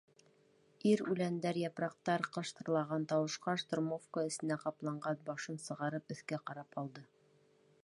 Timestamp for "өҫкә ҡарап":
6.17-6.83